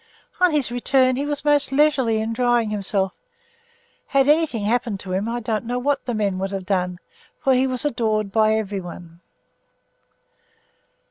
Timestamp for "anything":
4.27-4.63